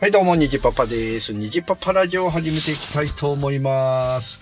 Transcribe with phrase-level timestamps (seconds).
[0.00, 1.34] はい、どうも、にじパパです。
[1.34, 4.40] にじパパラジオを始めていきたいと思います。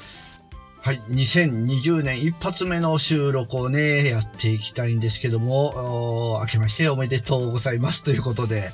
[0.80, 8.71] はい、2020年一発目の収録をね、やっていきたいんですけども、お明けましておめでとうございますということで、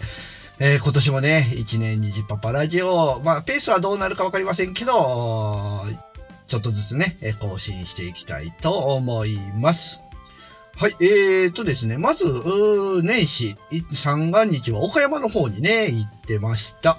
[0.61, 5.85] えー今年もね、1年にじパパラジオ、まあ、ペースはどうなるかわかりませんけど、
[6.49, 10.01] ちょっとずつね、更新していきたいと思います。
[10.77, 12.25] はい、えーとですね、まず、
[13.05, 13.55] 年始、
[13.95, 16.99] 三が日は岡山の方にね、行ってました。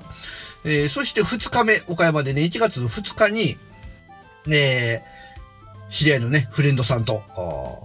[0.63, 3.57] えーそして2日目、岡山でね、1月の2日に、
[4.47, 5.15] えー
[5.91, 7.21] 知り合いのね、フレンドさんと、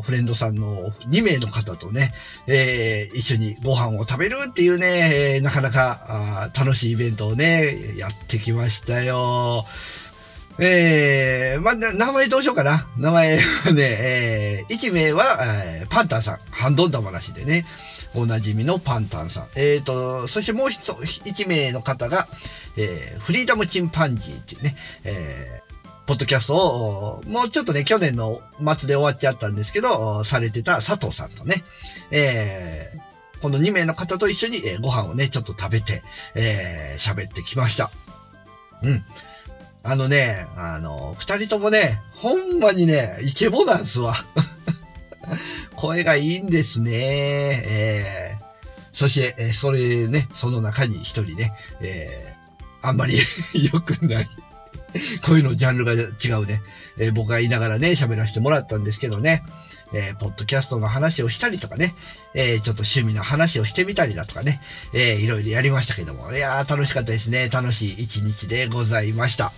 [0.02, 2.14] フレンドさんの2名の方とね、
[2.46, 9.64] えー一緒にご飯を食べるっていうね、えなかなか楽しいイベントをね、やってきましたよ。
[10.58, 12.86] えー、まあ、名前どうしようかな。
[12.98, 15.24] 名前はね、えー、1名は、
[15.64, 16.38] えーパンタンさん。
[16.50, 17.64] ハンドンダ話でね、
[18.14, 19.46] おなじみのパンタンさん。
[19.56, 20.92] えーと、そしてもう一
[21.24, 22.28] 一名の方が、
[22.76, 25.70] えーフリーダムチンパンジーっていうね、えー
[26.06, 28.40] ポッドキャストを、もうちょっとね、去年の
[28.78, 31.62] 末で終わっちゃったんですけど、されてた佐藤さんとね、
[32.10, 36.02] えーこの2名の方と一緒に、ご飯をね、ちょっと食べて、
[36.34, 37.90] えー喋ってきました。
[38.82, 39.04] うん。
[39.82, 44.14] あのね、あの、二人ともね、ほんまにね、イケボなんすわ。
[45.76, 46.90] 声がいいんですね。
[47.66, 48.50] えー
[48.92, 53.18] そして、えそれね、その中に一人ね、えーあんまり
[53.72, 54.28] 良くない。
[55.22, 55.96] 声のジャンルが違
[56.42, 56.60] うね。
[56.98, 59.42] えー僕が言いながらね、喋らせてもらったんですけどね。
[59.94, 61.94] えーポッドキャストの話をしたりとかね、
[62.34, 64.60] えーちょっと趣味の話をしてみたりだとかね、
[64.92, 67.48] えーいろいろやりましたけども、いやー楽しかったですね。
[67.48, 69.52] 楽しい一日でございました。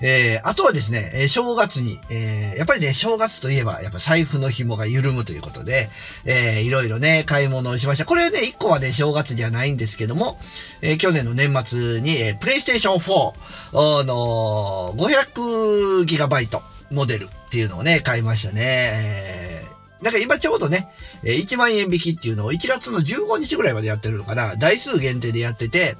[0.00, 5.88] えーあとはですね、え正月に、えーやっぱりね、正月といえば、やっぱ財布の紐が緩むということで、
[6.24, 8.04] えーいろいろね、買い物をしました。
[8.04, 10.38] これね、一個はね、正月じゃないんですけども、
[10.82, 12.98] え去年の年末に、えー、プレイステーション
[13.72, 18.62] 4の 500GB モデルっていうのをね、買いましたね。
[18.64, 19.46] え
[20.02, 20.88] なんか今ちょうどね、
[21.22, 24.56] 1万円引きっていうのを1月の15日ぐらいまでやってるのかな。
[24.56, 25.96] 台数限定でやってて、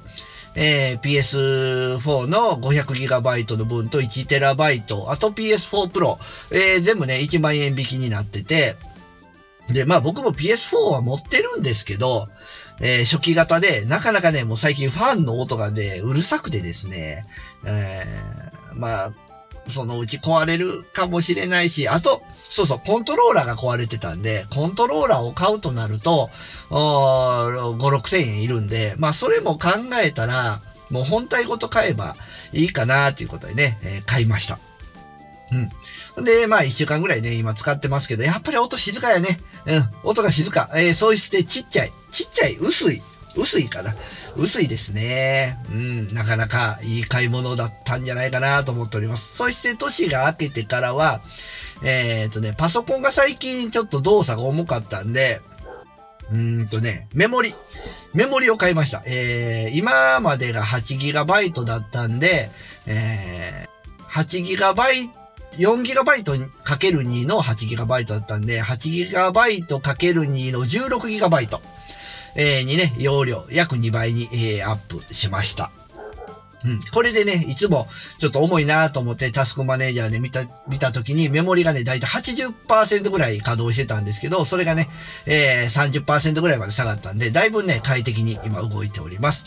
[0.55, 6.17] えー PS4 の 500GB の分と 1TB、あと PS4 Pro、
[6.51, 8.75] えー全部ね、1万円引きになってて、
[9.69, 12.27] で、まあ僕も PS4 は持ってるんですけど、
[12.79, 17.23] えー初期型で、なかなかね、もう最近ファンの音がね、うるさくてですね、
[17.65, 19.13] えーまあ、
[19.69, 26.29] そのうち壊れるかもしれないし、あと、そうそう、コントローラーが壊れてたんで、コントローラーを買うとなると、
[26.69, 29.69] おー5、6千円いるんで、まあそれも考
[30.01, 32.15] えたら、もう本体ごと買えば
[32.53, 34.59] いいかなということでね、えー買いました。
[36.17, 36.23] うん。
[36.23, 39.39] で、まあ一週間ぐらいね、今使ってますけど、やっぱり音静かやね。
[39.65, 40.69] うん、音が静か。
[40.73, 41.91] えーそうしてちっちゃい。
[42.11, 43.01] ちっちゃい、薄い。
[43.35, 43.95] 薄いかな。
[44.37, 45.57] 薄いですね。
[45.71, 49.35] うん、なかなかいい買い物だったんじゃないかなと思っております。
[49.35, 51.21] そして年が明けてからは、
[51.83, 55.41] えっ、とね、パソコンが最近ちょっと動作が重かったんで、
[56.31, 57.53] うんとね、メモリ。
[58.13, 59.01] メモリを買いました。
[59.05, 62.51] えー、今までが 8GB だったんで、
[62.85, 65.09] えー、8GB、
[65.57, 71.59] 4GB かける2の 8GB だったんで、8GB かける2の 16GB、
[72.37, 75.71] えーにね、容量約2倍に、えーアップしました。
[76.65, 76.79] うん。
[76.93, 77.87] これでね、いつも
[78.19, 84.89] ちょっと重いなと思ってタスクマネージャーで見た、見たときにメモリがね、だいたい80%ぐらい稼働してたんですけど、それがね、
[85.25, 89.45] えー、30%ぐらいまで下がったんで、だいぶね、快適に今動いております。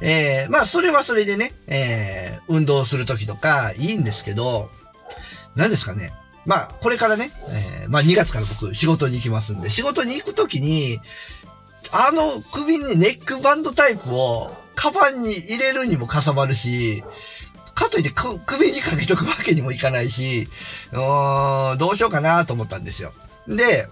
[0.00, 4.68] えー、まあ、それはそれでね、えー、運動するときとかいいんですけど、
[5.54, 6.12] 何ですかね。
[6.44, 7.30] まあ、これからね、
[7.82, 10.98] えー、まあ2月から僕仕事に行きますんで、仕事に行くときに、
[11.92, 17.04] あの首にネックバンドタイプをカバンに入れるにもかさばるし、
[17.74, 18.10] かといって
[18.44, 20.48] 首にかけとくわけにもいかないし、
[20.92, 23.12] うーん、どうしようかなと思ったんですよ。
[23.48, 23.88] で、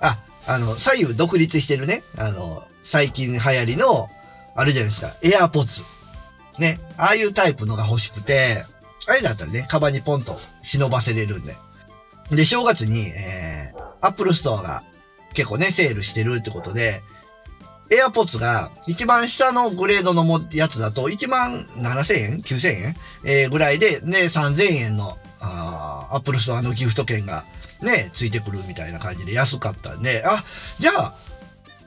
[0.00, 4.08] あ、あの、左右独立してるね、あの、最近流行りの、
[4.54, 5.82] あるじゃないですか、 AirPods。
[6.58, 8.64] ね、ああいうタイプのが欲しくて、
[9.06, 11.56] あれだったらね、カバンにポンと忍ばせれるんで。
[12.30, 14.82] で、正月に、えー、アップルストアが
[15.34, 17.02] 結構ね、セールしてるってことで、
[17.90, 22.96] AirPodsが一番下のグレードのもやつだと1万7000円 ?9000 円？
[23.24, 27.44] えー、ぐらいで、ね、3000円の、あアップルストアのギフト券が
[27.82, 30.44] ね、ついてくるみたいな感じで安かったんで、あ、
[30.78, 31.14] じゃあ、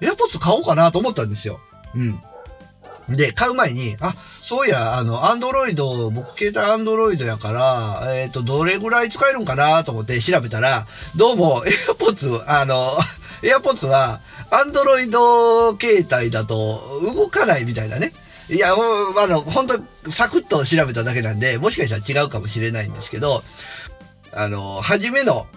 [0.01, 1.59] AirPods買おうかなと思ったんですよ。
[1.95, 2.19] うん。
[3.15, 12.97] で、買う前に、あ、そういや、あの、アンドロイド、僕携帯アンドロイドやから、えっ、ー、と、どれぐらい使えるんかなと思って調べたら、どうも、 AirPods、あの、
[13.44, 18.13] AirPodsは、アンドロイド携帯だと動かないみたいなね。
[18.49, 23.43] いや、もう、あの、本当サクッと調べただけなんで、もしかしたら違うかもしれないんですけど、
[24.33, 25.47] あの、初めの、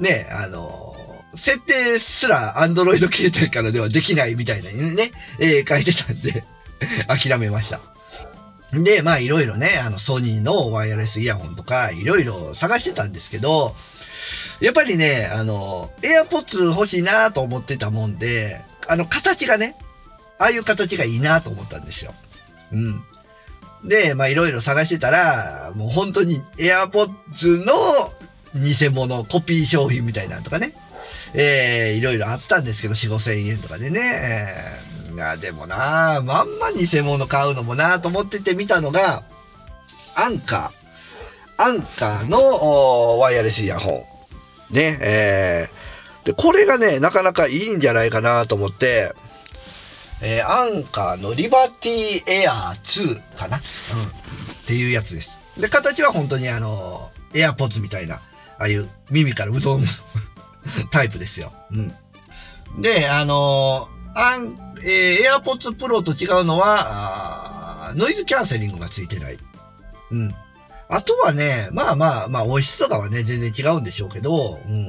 [0.00, 0.94] ね、あの、
[1.36, 5.10] 設定すらアンドロイド携帯からではできないみたいなね、
[5.40, 6.44] えー、書いてたんで
[7.08, 7.80] 諦めました。
[8.72, 13.74] で、まあいろいろね、あの、ソニーのワイヤレスイヤホンとか、いろいろ探してたんですけど、
[14.60, 19.76] やっぱりね、あの、エアポッツ欲しいなと思ってたもんで、あの、形がね、
[20.38, 22.14] ああいう形がいいなと思ったんですよ。
[22.72, 23.02] うん。
[23.84, 27.72] で、まあいろいろ探してたら、もう本当にエアポッツの
[28.54, 30.74] 偽物、コピー商品みたいなのとかね、
[31.34, 34.00] えー、いろいろあったんですけど、4、5千円とかでね、
[35.06, 39.24] えー、いや、でもなまんま偽物買うのもなと思ってて見たのが、
[40.14, 40.84] アンカー。
[41.56, 44.06] アンカーのワイヤレスイヤホ
[44.70, 44.74] ン。
[44.74, 49.12] ね、えー、で、これがね、なかなかいいんじゃないかなと思って、
[50.22, 53.64] えー、アンカーのリバティエアー2かな、うん、っ
[54.66, 55.36] ていうやつです。
[55.58, 58.20] で、形は本当にあの、エアポッツみたいな、
[58.58, 59.84] ああいう耳からうどん
[60.90, 61.52] タイプですよ。
[61.72, 62.82] うん。
[62.82, 69.38] で、あのアン、えー、エアポッツプロと違うのは、ノイズキャンセリングがついてない。
[70.10, 70.34] うん。
[70.88, 74.86] あとはね、まあまあまあ、音質とかはね、全然違うんでしょうけど、うん。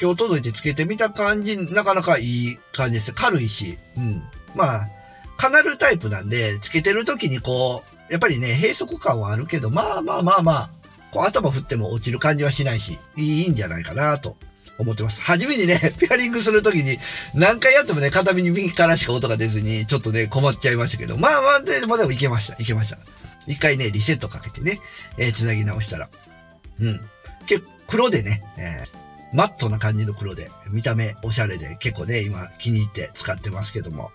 [0.00, 3.12] 今日届いてつけてみた感じ、なかなかいい感じです。
[3.12, 4.22] 軽いし、うん。
[4.54, 4.86] まあ、
[5.36, 10.70] カナルタイプなんで、つけてる時にこう、やっぱりね、閉塞感はあるけど、まあまあまあまあ、
[11.12, 14.36] こう頭振っても落ちる感じはしないし、いいんじゃないかなと
[14.78, 15.20] 思ってます。
[15.20, 16.98] 初めにね、 ペアリングするときに、
[17.34, 22.54] 何回やってもね、片身に右からしか音が出ずに、ちょっとね、困っちゃいましたけど、まあまあ、でもでもいけました。
[22.58, 22.98] いけました。
[23.46, 24.80] 一回ね、リセットかけてね、
[25.16, 26.08] えー、繋ぎ直したら。
[26.80, 27.00] うん。
[27.46, 34.10] 結構、黒でね、えー、マットな感じの黒で、見た目おしゃれで、結構ね、今気に入って使ってますけども。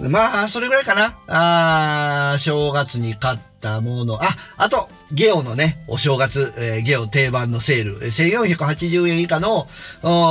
[0.00, 1.16] まあ、それぐらいかな。
[1.26, 4.22] あー、正月に買ったもの。
[4.22, 7.98] あ、あと、ゲオのね、お正月、えー、ゲオ定番のセール。
[8.00, 9.66] 1480円以下の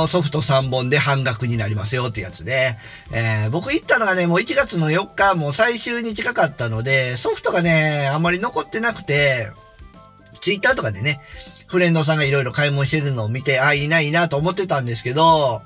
[0.08, 2.76] ソフト3本で半額になりますよってやつで、
[3.12, 9.50] えー、僕行ったのがね、もう1月の4日、もう最終に近かったので、ソフトがね、あんまり残ってなくて、
[10.40, 11.20] ツイッターとかでね、
[11.74, 15.60] フレンドさんがいろいろ買い物してるのを見て、あ、いな、いいなと思ってたんですけど、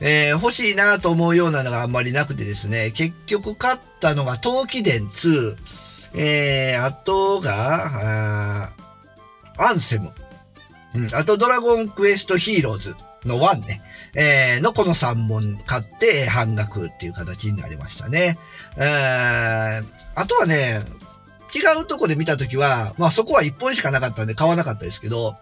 [0.00, 5.56] えー、欲しいなと思うようなのがあんまりなくてですね、結局買ったのが、陶器伝2、
[6.16, 8.72] えー、あとが、
[9.56, 10.10] アンセム。
[10.96, 13.82] うん、あとドラゴンクエストヒーローズの1ね。
[14.14, 18.36] えー、のこの3本買って半額っていう形になりましたね。
[18.76, 19.84] えー、
[20.16, 20.82] あとはね、
[21.54, 25.36] 違うとこで見たときは、まあそこは1本しかなかったんで買わなかったですけど、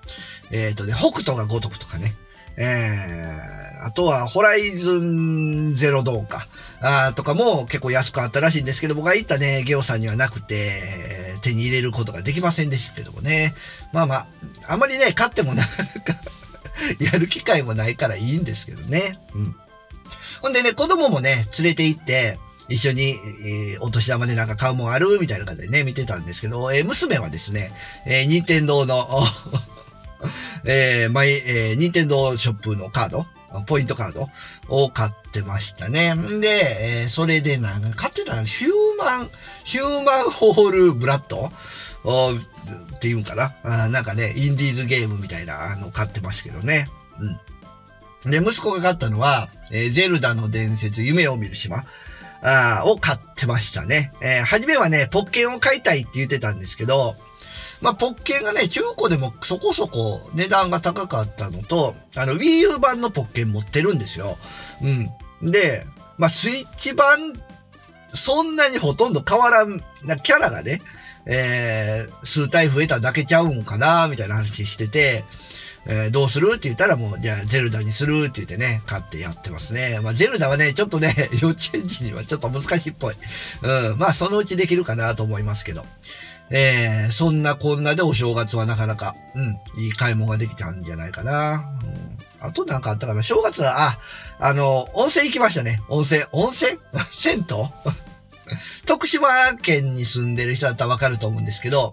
[0.51, 2.15] えっ、ー、とね、北斗が如くとかね、
[2.61, 6.49] えー、あとは、ホライズンゼロドーンか、
[6.81, 13.55] あとかも結構安くあったらしいんですけど、僕が行ったね、ゲオさんにはなくて、手に入れることができませんでしたけどもね。
[13.93, 14.27] まあまあ、
[14.67, 16.15] あまりね、買ってもなかなか
[16.99, 19.19] やる機会もないからいいんですけどね。
[19.35, 19.57] うん。
[20.43, 22.39] ほんでね、子供もね、連れて行って、
[22.69, 27.73] 一緒に、えー、お年玉でなんか買うもんあるみたいな感じでね、見てたんですけど、えー、娘はですね、
[28.07, 29.23] えー、任天堂の
[30.65, 33.27] えー、マイ、えー、ニンテンドーショップのカード、
[33.67, 34.29] ポイントカード
[34.69, 36.13] を買ってましたね。
[36.13, 39.31] んで、えー、それでなんか買ってたのヒューマン、
[39.65, 41.53] ヒューマンホールブラッド
[42.97, 43.55] っていうんかな？
[43.65, 46.89] あなんかね、インディーズゲームみたいなの買ってますけどね。
[48.25, 48.31] うん。
[48.31, 51.85] で、息子が買ったのは、えー、ゼルダの伝説、夢を見る島。
[52.43, 54.11] あを買ってましたね。
[54.23, 57.17] えー、初めはね、ポッケンを買いたいって言ってたんですけど、
[57.81, 64.37] まあ、ポッケンがね、中古でもそこそこ値段が高かったのと、あの、Wii U 版のポッケン持ってるんですよ。
[65.43, 65.51] うん。
[65.51, 67.35] で、まあ、スイッチ版、
[68.15, 70.81] そんなにほとんど変わらん、な、キャラがね、
[71.27, 75.25] えー、数体増えただけちゃうんかな、みたいな話してて、
[75.89, 76.51] えー、どうする？
[76.51, 80.01] って言ったらもう、じゃあ、ゼルダにするって言ってね、買ってやってますね。
[80.03, 83.15] まあ、ゼルダはね、ちょっとね、 幼稚園児にはちょっと難しいっぽい。
[83.63, 85.85] うん、まあ、そのうちできるかなと思いますけど。
[86.51, 91.63] えー、そんなこんなでお正月はなかなか、うん、いい買い物ができたんじゃないかな。
[92.41, 93.23] うん、あとなんかあったかな？
[93.23, 93.99] 正月は、あ、
[94.41, 95.83] あの、温泉行きましたね。
[95.91, 96.79] 温泉、温泉？
[97.15, 97.45] 銭湯？
[98.87, 99.29] 徳島
[99.61, 101.93] 県に住んでる人だったらわかると思うんですけど、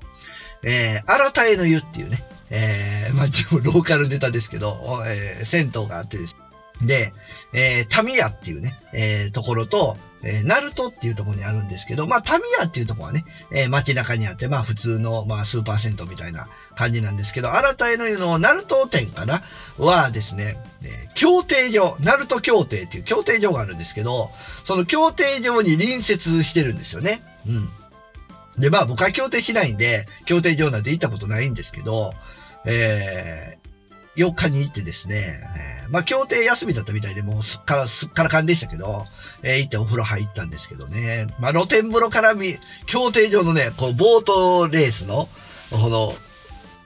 [0.63, 6.35] えー、新田への湯っていうね、えー、まあ、自分ローカルネタですけど、えー、銭湯があってです。
[6.81, 7.13] で、
[7.53, 19.41] えー、タミヤっていうね、えー、ところと、えー、ナルトっていうところにあるんですけど、まあ、タミヤっていうところはね、えー、街中にあって、まあ、普通の、まあ、スーパー銭湯みたいな感じなんですけど、新たへの湯のナルト店かな？
[19.77, 24.29] はですね、えー、協定所、ナルト協定っていう協定所があるんですけど、
[24.65, 27.21] その協定所に隣接してるんですよね。
[27.47, 27.69] うん。
[28.61, 32.13] で、まあ僕は協定しないんで、協定所なんて行ったことないんですけど、
[32.65, 35.41] えー、4日に行ってですね、
[35.85, 39.05] え、まあ、協定休みだったみたいで、もうすっから、すっからかんでしたけど、
[39.43, 41.27] えー、行ってお風呂入ったんですけどね。
[41.39, 45.29] まあ、露天風呂から見、協定上のね、こう、ボートレースの、
[45.69, 46.15] この、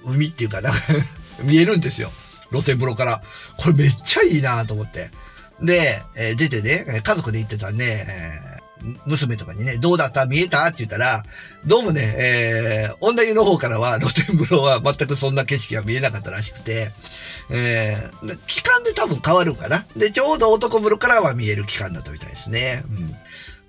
[0.05, 0.71] 海っていうかな
[1.43, 2.11] 見えるんですよ。
[2.49, 3.21] 露天風呂から。
[3.57, 5.11] これめっちゃいいなと思って。
[5.61, 8.58] で、えー、出てね、家族で行ってたんで、えー
[9.05, 10.25] 娘とかにね、どうだった？
[10.25, 10.65] 見えた？
[10.65, 11.23] って言ったら、
[11.65, 16.91] どうもね、えー、女湯の方からは露天風呂は全くそんな景色が見えなかったらしくて、
[17.49, 19.85] えー、期間で多分変わるんかな？
[19.95, 22.83] で、ちょうど男風呂からは見える期間だったみたいですね。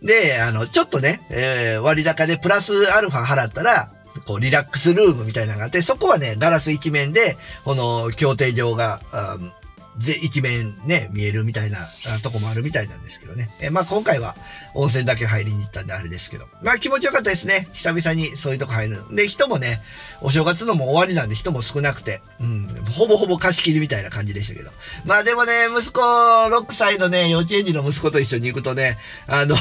[0.00, 0.06] うん。
[0.06, 3.92] で、あの、ちょっとね、えー、割高でプラスアルファ払ったら、
[4.26, 9.00] こう、リラックスルームみたいなのがあって、そこはね、ガラス一面で、この、協定上が、
[10.00, 11.88] ぜ、一面ね、見えるみたいな
[12.22, 13.50] とこもあるみたいなんですけどね。
[13.60, 14.34] えまあ今回は
[14.74, 16.46] 温泉だけ入りに行ったんであれですけど。
[16.62, 17.68] まあ気持ちよかったですね。
[17.74, 19.14] 久々にそういうとこ入る。
[19.14, 19.80] で、人もね、
[20.22, 24.70] お正月のも終わりなんで人も少なくて、うん、ほぼほぼ貸し切りみたいな感じでしたけど。
[25.04, 29.56] まあでもね、息子、6歳のね、幼稚園児の息子と一緒に行くとね、あの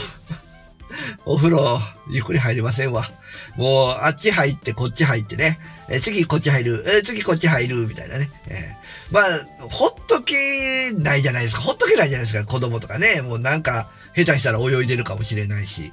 [1.26, 1.80] お風呂、
[2.10, 3.10] ゆっくり入りませんわ。
[3.58, 5.60] もう、あっち入って、こっち入ってね。
[5.90, 6.86] え次こっち入る。
[6.88, 7.88] え次こっち入る。
[7.88, 8.30] みたいなね。
[8.48, 8.76] え、
[9.12, 9.24] まあ、
[9.70, 11.62] ほっとけないじゃないですか。
[11.62, 12.46] ほっとけないじゃないですか。
[12.46, 13.22] 子供とかね。
[13.22, 15.92] もうなんか、下手したら泳いでるかもしれないし。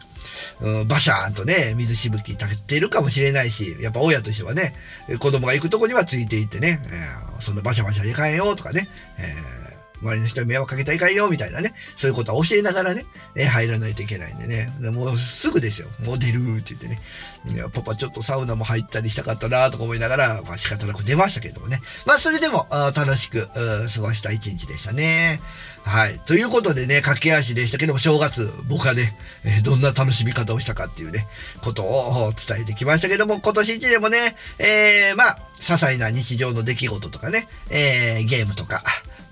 [0.60, 4.74] うん、バシャーンとね、水しぶき立ってるかもしれないし、やっぱ親としてはね、
[5.18, 9.65] 子供が行くとこにはついていってね、えー、そんなバシャバシャ行かんよとかね、えー
[10.02, 11.74] 周りの人に迷惑かけたいかんよ、みたいなね。
[11.96, 14.72] そういうことは教えながらね、え入らないといけないんでね。
[14.90, 15.88] もうすぐですよ。
[16.04, 17.00] もう出るって言ってね。
[17.48, 21.80] いや、パパちょっとサウナも入ったりしたかったなとか思いながら、まあ仕方なく出ましたけどもね。
[22.04, 25.40] まあそれでも楽しく過ごした一日でしたね。
[25.86, 26.18] はい。
[26.26, 31.28] ということでね、駆け足でしたけども、正月、僕はね、えー、どんな楽しみ方をしたかっていうね、
[31.62, 38.82] ことを伝えてきましたけども、今年一年もね、えー、まあ、些細な日常の出来事とかね、えー、ゲームとか、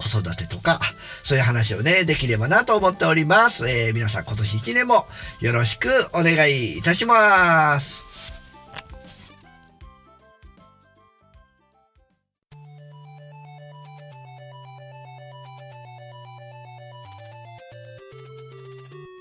[0.08, 0.80] 子育てとか、
[1.24, 3.68] そういう話をね、できればなと思っております。
[3.68, 5.06] えー、皆さん今年1年も
[5.40, 8.02] よろしくお願いいたします。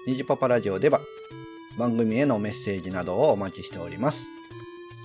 [0.05, 0.99] ニジパパラジオでは
[1.77, 4.25] 番組へのメッセージなどをお待ちしております。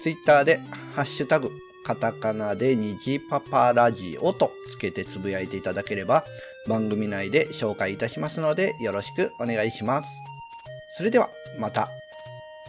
[0.02, 0.60] ツイッターで
[0.96, 1.52] ハッシュタグ
[1.88, 6.22] カタカナで虹パパラジオとつけてつぶやいていただければ
[6.68, 10.08] 番組内で紹介いたしますのでよろしくお願いします。
[10.98, 11.88] それではまた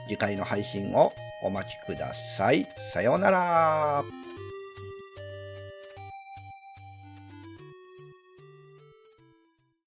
[0.07, 1.11] 次回の配信を
[1.43, 2.65] お待ちください。
[2.93, 4.28] さようなら。